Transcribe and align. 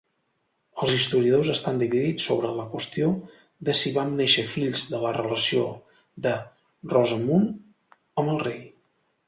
Els 0.85 0.93
historiadors 0.93 1.51
estan 1.55 1.77
dividits 1.81 2.27
sobre 2.29 2.49
la 2.61 2.65
qüestió 2.71 3.11
de 3.69 3.77
si 3.83 3.93
van 3.99 4.17
néixer 4.23 4.47
fills 4.55 4.87
de 4.95 5.03
la 5.05 5.13
relació 5.21 5.69
de 6.27 6.35
Rosamund 6.97 7.55
amb 8.23 8.37
el 8.37 8.45
rei. 8.51 8.61